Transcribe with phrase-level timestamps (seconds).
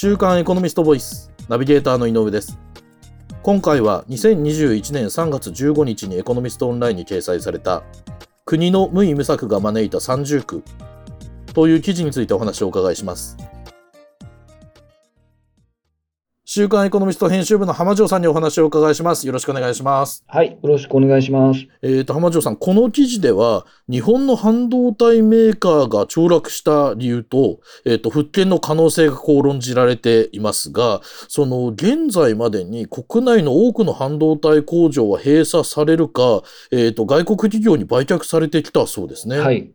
[0.00, 2.56] 週刊エコノミストボイスナビゲーターの井上です。
[3.42, 7.82] 今回は2021年3月15日にエコノミストオンラインに掲載された
[8.44, 10.62] 国の無為無策が招いた三重苦
[11.52, 13.36] という記事についてお話をお伺いします。
[16.58, 19.24] 週刊エコノミスト編集部の浜城さんにお話をお伺いします。
[19.28, 20.24] よろしくお願いします。
[20.26, 21.68] はい、よろしくお願いします。
[21.82, 39.38] えっ、ー、と、浜城さん、この記事では、日本の半導体メーカーが凋落した理由と、えっ、ー、と、復権の可能性がこう論じられていますが、その、現在までに国内の多くの半導体工場は閉鎖されるか、えっ、ー、と、外国企業に売却されてきたそうですね。
[39.38, 39.70] はい。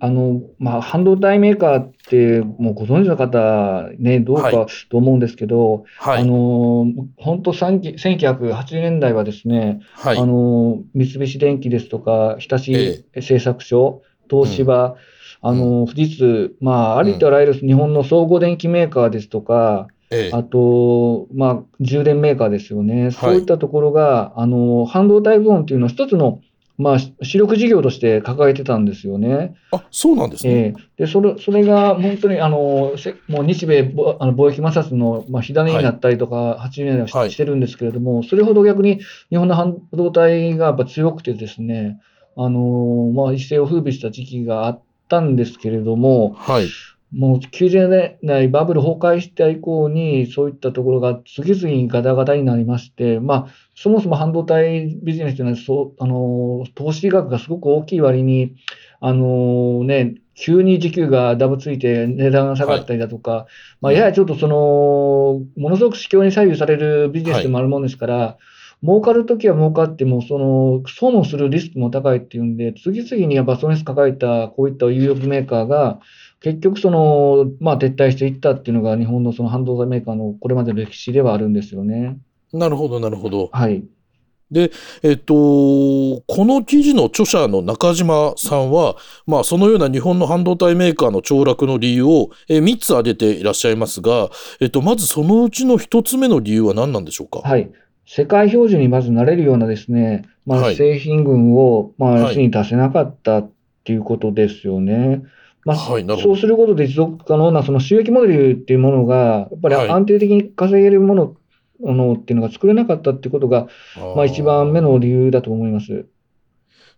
[0.00, 6.86] あの、まあ、半導体メーカーって、もうご存知の方、ね、どうかと思うんですけど、はい、あの、
[7.16, 14.94] 本当、1980年代はですね、はい、あの、三菱電機ですとか、日立製作所、ええ、東芝、うん、
[15.42, 23.10] あの、富士通、まあ、ありとあらゆる日本の総合電機メーカーですとか、ええ、あと、まあ、充電メーカーですよね。
[23.10, 26.40] そういったところが、あの、半導体部門っていうのは一つの
[26.78, 29.56] まあ、主力事業として抱えてたんですよね。
[29.72, 30.52] あそうなんですね。
[30.52, 32.92] えー、でそれそれが本当にあの
[33.26, 42.00] もう日米あの貿易摩擦の、まあ、火種になったりとか、はい、80年代はしてるんですけれども、それほど逆に日本の半導体がやっぱ強くてですね、
[42.36, 46.68] あのまあ、一世を風靡した時期があったんですけれども、はい、
[47.12, 58.56] もう90年代バブル崩壊した以降に、そういったところが次々にガタガタになりまして、まあ、そもそも半導体ビジネスというのは、そうあの投資額がすごく大きい割に、
[59.00, 63.46] あのね、急に時給がダブついて値段が下がったりだとか、はい、
[63.80, 68.36] まあ、ややちょっとその、ものすごく市況に左右されるビジネスでもあるものですから、はい
[68.82, 75.98] 儲かるときは儲かっても、その、損をするリスクも高いっていうんで、次々にやっぱ損失抱えたこういった有力メーカーが、
[76.40, 82.18] 結局その、まあ、撤退していったっていうのが日本のその半導体メーカーのこれまでの歴史ではあるんですよね。
[82.52, 83.50] なるほど、なるほど。
[83.52, 83.84] はい。
[84.50, 84.70] で、
[85.02, 88.96] えっと、この記事の著者の中島さんは、
[89.26, 97.40] まあ、そのような日本の半導体メーカーの凋落の理由を、え3つ挙げていらっしゃいますが、えっと、まずそのうちの1つ目の理由は何なんでしょうか？
[97.40, 97.70] はい。
[98.06, 103.50] 世界標準にまずなれるようなですね、まあ、製品群を、まあ、安に出せなかったっ
[103.84, 105.08] ていうことですよね。
[105.08, 105.22] はい
[105.68, 111.36] まあ、はい、そうすることで持続可能なその収益モデルっていうものが、やっぱり安定的に稼げるもの,、
[111.80, 113.68] ものっていうのが作れなかったっていうことが、
[114.16, 116.06] まあ、一番目の理由だと思います。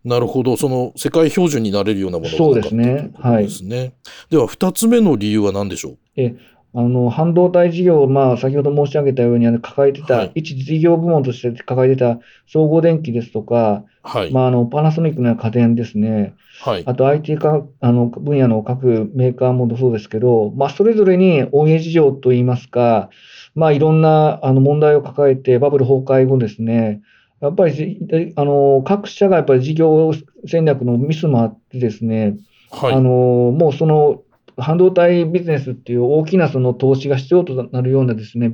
[0.04, 3.10] なるほど、その世界標準になれるようなものがそうですね。
[3.18, 3.48] はい。
[4.30, 5.96] では、二つ目の理由は何でしょう？
[6.16, 6.36] え
[6.72, 23.10] あの半導体事業、まあ、先ほど申し上げたように、あの抱えてた、はい、一事業部門として抱えてた総合電機ですとか、はい、まあ、あのパナソニックの家電ですね、はい、あと IT かあの分野の各メーカーもそうですけど、まあ、それぞれに OA 事情といいますか、
[23.54, 27.02] まあ、いろんなあの問題を抱えて、バブル崩壊後ですね、
[27.40, 30.12] やっぱりあの各社がやっぱり事業
[30.46, 32.36] 戦略のミスもあってですね、
[32.70, 34.22] はい、あのもうその
[34.56, 38.52] 半導体ビジネスっていう大きなその投資が必要となるようなですね、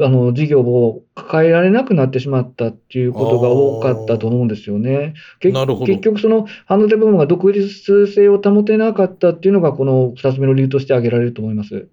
[0.00, 5.14] あの事業を抱えられなくなってしまったっていうことが多かったと思うんですよね。
[5.40, 11.88] 結局その半導体部門が独立性を保てなかったっていうのがこの2つ目の理由として挙げられると思います。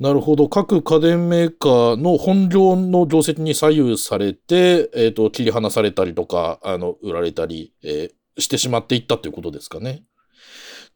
[0.00, 0.48] なるほど。
[0.48, 10.02] 各家電メーカーの本業の業績に左右されて、えっ、ー、と、切り離されたりとか、あの、売られたり、えー、してしまっていったということですかね。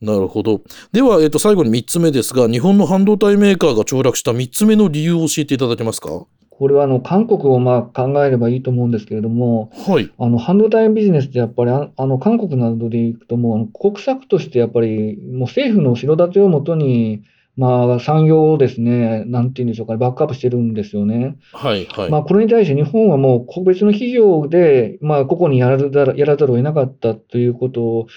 [0.01, 0.61] なるほど。
[0.93, 6.27] では、えっ、ー、と、最後に3つ目ですが、日本の半導体メーカーが凋落した3つ目の理由を教えていただけますか？
[6.57, 17.25] これはあの韓国をまあ考えればいいと思うんですけれども、はい、あの半導体ビジネスってやっぱりあの韓国などでいくともう国策としてやっぱりもう政府の後ろ盾をもとに
[17.57, 21.37] まあ、産業をですね、なんていうんでしょうか、バックアップしてるんですよね。
[21.53, 22.11] はい、はい。
[22.11, 28.09] まあ、これに対して日本はもう個別の企業で、まあ、個々にやらざるやらざるを得なかったということ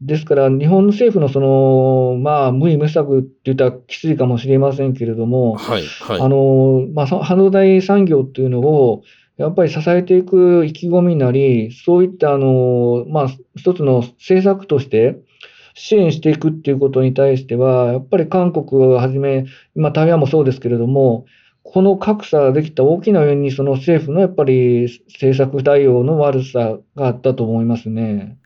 [0.00, 9.02] ですから、日本の政府のその、まあ、無為無策って言ったらきついかもしれませんけれども、はいはい、あの、まあ、半導体産業っていうのを、
[9.36, 15.18] やっぱり支えていく意気込みなり、そういったあの、まあ、一つの政策として
[15.74, 21.26] 支援していくっていうことに対しては、やっぱり韓国をはじめ、今、台湾もそうですけれども、
[21.62, 28.39] この格差ができた大きな要因に、その政府のやっぱり政策対応の悪さがあったと思いますね。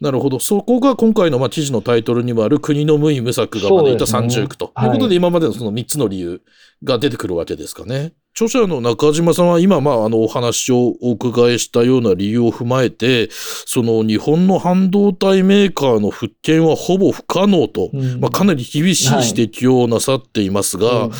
[0.00, 0.38] なるほど。
[0.38, 4.72] そこが今回のまあ記事のタイトルにもある国の無為無策が招いた三重苦と。
[4.76, 4.86] い。
[4.86, 6.40] うことで、今までのその3つの理由
[6.84, 8.12] が出てくるわけですかね。
[8.40, 21.10] 著者の中島さんは今、まあ、あの、お話をお伺いしたような理由を踏まえて、その日本の半導体メーカーの復権はほぼ不可能と、うん、まあ、かなり厳しい指摘をなさっていますが、はい、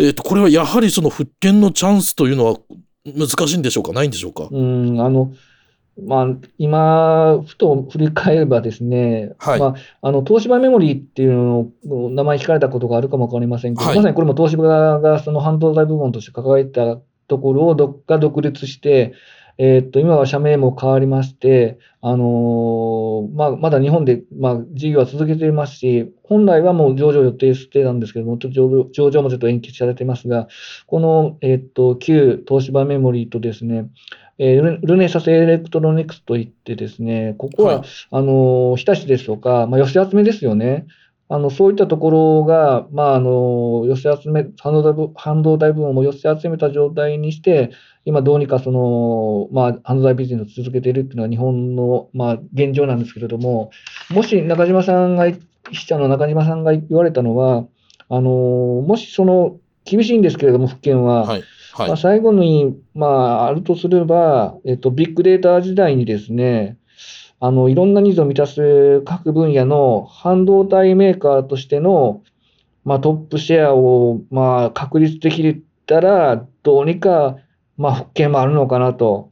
[0.00, 2.58] えっ、と、これはやはりその復権のチャンスというのは
[3.06, 3.92] 難しいんでしょうか？
[3.94, 4.48] ないんでしょうか？
[4.50, 5.32] うん、あの、
[6.02, 6.26] まあ、
[6.58, 16.98] 今、ふと振り返ればですね、はい、まあ、あの東芝メモリーっていうのの名前聞かれたことがあるかもわかりませんけど、はい、まさにこれも東芝がその半導体部門として掲げた
[17.28, 19.14] ところをどが独立して、
[19.58, 30.48] えー、っと今は社名も変わりまして、あのー、まあ、まだ日本で、まあ、事業は続けていますし、本来はもう上場予定してなんですけども、ちょっと上場もちょっと延期されていますが、
[30.86, 33.88] この、えー、っと旧東芝メモリーとですね、
[34.38, 40.86] えー、ルネサスエレクトロニクスといってですね、ここは、はい、あの、日立ですとか、まあ、寄せ集めですよね。
[41.28, 47.70] あの、そういったところが、まあ、あの、寄せ集め、半導体半導体部門も寄せ集めた状態にして、
[48.04, 53.70] 今どうにかその、まあ、半導体ビジネスを続けているっていうのは日本の、まあ、現状なんですけれども、
[54.10, 57.66] もし中島さんが、筆者の中島さんが言われたのは、
[58.08, 58.30] あの、
[58.86, 61.42] もしその、厳しいんですけれども、復権は、はい
[61.72, 66.78] はい、まあ、最後に、まあ、あるとすれば、えっと、ビッグデータ時代にですね、
[67.38, 72.22] あの、いろんなニーズを満たす各分野の半導体メーカーとしての、
[72.84, 77.36] まあ、トップシェアを、まあ、確立できたら、どうにか、
[77.76, 79.30] まあ、復権もあるのかなと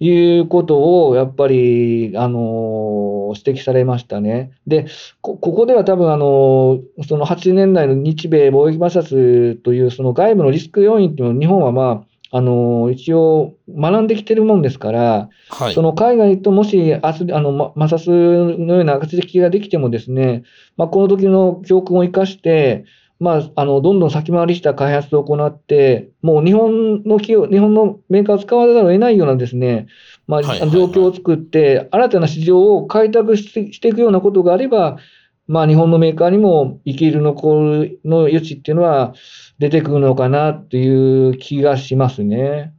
[0.00, 4.52] いうことを、やっぱり、あの、指摘されましたね。
[4.66, 4.86] で、
[5.22, 20.42] ここでは多分、あの、その80年代の日米貿易摩擦という、その外部のリスク要因っていうのを日本はまあ、あの、一応学んできてるもんですから、はい、その海外ともしあの摩擦のような圧力ができてもですね、
[20.76, 22.84] まあ、この時の教訓を生かして、
[23.18, 29.86] まあ、あの、どんどん先回りした開発を行って、もう日本の企業、日本のメーカーを使わざるを得ないようなですね、
[30.26, 34.98] まあ、状況を作って、新たな市場を開拓していくようなことがあれば、
[35.48, 39.14] まあ、日本のメーカーにも生きる残るの余地っていうのは
[39.58, 42.72] 出てくるのかなっていう気がしますね。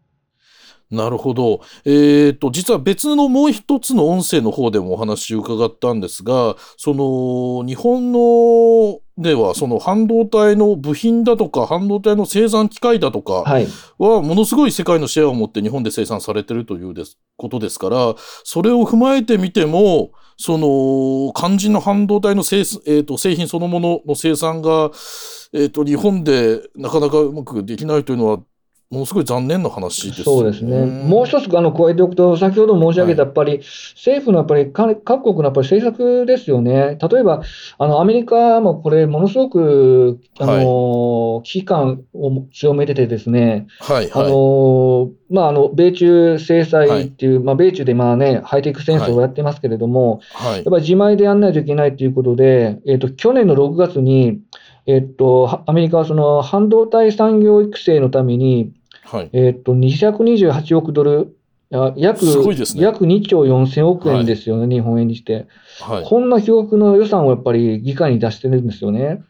[0.89, 1.61] なるほど。
[1.83, 13.43] えっ、ー、と、実は別のもう一つの音声の方でもお話を伺ったんですが、その、日本のでは、その半導体の部品だとか、半導体の生産機械だとか
[13.97, 18.15] は、ものすごい世界のシェアを持って日本で生産されてるというですことですから、
[18.45, 24.91] それを踏まえてみても、その、肝心の半導体の製,、えーと、製品そのものの生産が、
[25.51, 28.39] えっ、ー、と、日本でなかなかうまくできないというのは、
[28.89, 30.85] ものすごい残念な話です、ね、そうですね。
[30.85, 33.59] もう一つ、あの、加えておくと、先ほど申し上げた、やっぱり、
[33.95, 34.71] 政府のやっぱり、
[35.03, 36.97] 各国のやっぱり政策ですよね。
[37.11, 37.41] 例えば、
[37.79, 54.39] あの、アメリカもこれ、ものすごく、あの、はい、危機感を強めててですね、はい、はい、あの、まあ、あの、米中制裁っていう、はい、まあ、米中でまあね、ハイテク戦争をやってますけれども、はい、やっぱり自前でやんないといけないということで、えっ、ー、と、去年の6月に、
[54.87, 58.71] えっと、アメリカはその半導体産業育成のために、
[59.07, 61.37] はい、えっと、228億ドル、
[61.69, 62.31] 約、ね、
[62.75, 65.47] 約2兆4000億円ですよね、はい、日本円にして、
[65.81, 66.03] はい。
[66.05, 69.23] こんな巨額の予算をやっぱり議会に出してるんですよね。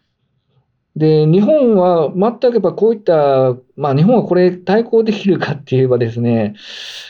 [0.95, 6.55] で、日本は全くやっぱこういった、まあ日本はこれ対抗できるかって言えばですね、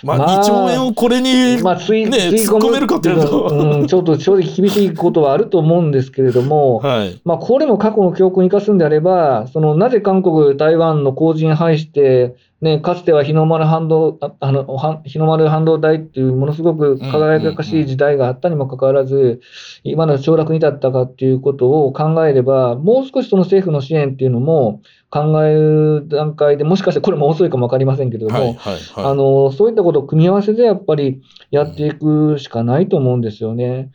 [0.03, 19.39] まあ、2兆円をこれに、まあ、つい、ね、突っ込めるかっていうと、うん、ちょっと正直厳しいことはあると思うんですけれども、 はい、まあこれも過去の教訓を生かすんであれば、そのなぜ韓国、台湾の後人廃して、ね、かつては日の丸半導あの日の丸半導体っていうものすごく輝かしい時代があったにもかかわらず、
[19.83, 28.57] 今の凋落に至ったかっていうことを考えれば、もう少しその政府の支援っていうのも考える段階で、もしかしてこれも遅いかも分かりませんけれども、
[28.95, 33.91] あのそういったことを組み合わせてやっぱりやっていくしかないと思うんですよね。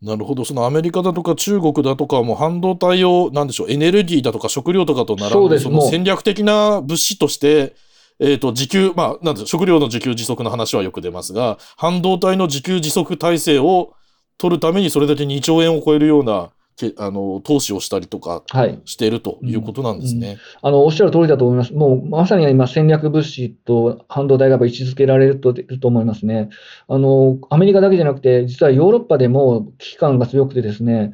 [0.00, 0.44] なるほど。
[0.44, 7.74] そのアメリカだとか中国だとかも半導体を、なんでしょう、エネルギーだとか食料とかと並んで、その戦略的な物資として、
[8.18, 13.94] えっ、ー、と、自給、まあ、なんで食料の自給自足の話はよく出ますが、半導体の自給自足体制を
[14.38, 16.50] 取るためにそれだけ2兆円を超えるような
[16.98, 18.42] あの投資をしたりとか
[18.84, 21.72] しているということなんですね、はいうんうん、あのおっしゃる通りだと思います。
[21.72, 26.48] もうまさに今、戦略物資と半導体が位置づけられるとと思いますね
[26.88, 27.38] あの。
[27.50, 31.12] アメリカだけじゃなくて、実はヨーロッパでも危機感が強くてですね、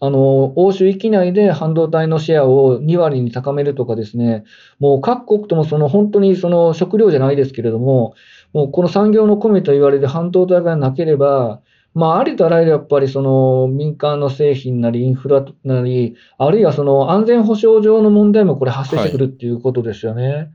[0.00, 4.44] あの欧州域内で半導体のシェアを2割に高めるとかですね、
[4.78, 8.14] もう各国ともその本当にその食料じゃないですけれども、
[8.52, 11.60] もうこの産業の米と言われる半導体がなければ、
[11.94, 20.28] まあ、ありとあらゆるやっぱりその民間の製品なりインフラなり、あるいはその安全保障上の問題もこれ発生してくるっていうことですよね。
[20.28, 20.50] はい、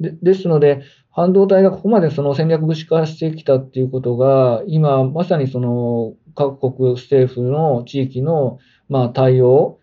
[0.00, 9.78] でですので、半導体がここまでその戦略物資化してきたっていうことが、今まさにその各国政府の地域のまあ対応、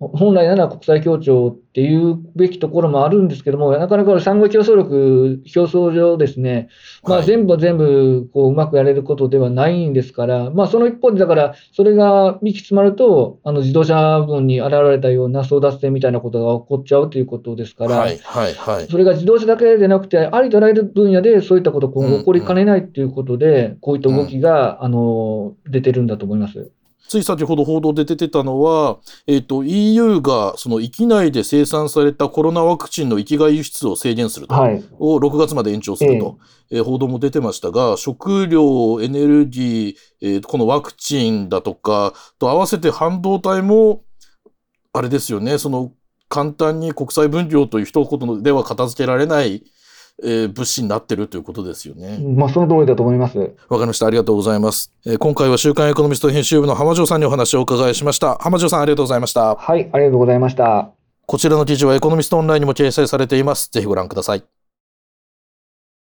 [0.00, 6.70] 本来なら国際協調っていうべきところもあるんですけども、なかなか産業競争力、競争上ですね、
[7.02, 26.70] まあ、全部全部こううまくやれることではないんですから、まあ、その一方で、だから、それが幹詰まると、あの自動車分に現れたような争奪戦みたいなことが起こっちゃうということですから、はいはいはい、それが自動車だけでなくて、ありとあらゆる分野でそういったこと今後起こりかねないということで、こういった動きが、あの出てるんだと思います。
[27.08, 36.38] つい先ほど報道で出てたのは、えっ、ー、と、EU がその域内で生産されたコロナワクチンの域外輸出を制限すると、はい、を6月まで延長すると、
[36.70, 44.04] えー、えー、報道も出てましたが、食料、エネルギー、えー、このワクチンだとか、と合わせて半導体も、
[44.92, 45.92] あれですよね、その
[46.28, 49.64] 簡単に国際分業という一言では片付けられない
[50.22, 52.18] えー、物資になってるということですよね。
[52.18, 53.38] まあ、その通りだと思います。
[53.38, 54.06] わかりました。
[54.06, 54.92] ありがとうございます。
[55.06, 58.36] えー、今回は週刊エコノミスト編集部の浜城さんにお話をお伺いしました。
[58.36, 59.54] 浜城さん、ありがとうございました。
[59.56, 60.90] はい、ありがとうございました。
[61.26, 63.70] こちらの記事はエコノミストオンラインにも掲載されています。
[63.72, 64.59] ぜひご覧ください。